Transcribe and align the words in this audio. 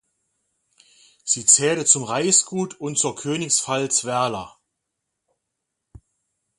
Sie 1.23 1.45
zählte 1.45 1.85
zum 1.85 2.03
Reichsgut 2.03 2.73
und 2.73 2.97
zur 2.97 3.15
Königspfalz 3.15 4.03
Werla. 4.03 4.57